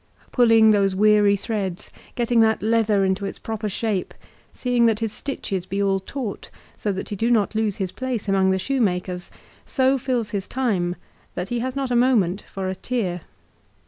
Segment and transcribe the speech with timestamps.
[0.31, 4.15] Pulling those weary threads, getting that leather into its proper shape,
[4.51, 8.27] seeing that his stitches be all taut so that he do not lose his place
[8.27, 9.29] among the shoemakers,
[9.63, 10.95] so fills his time
[11.35, 13.21] that he has not a moment for a tear.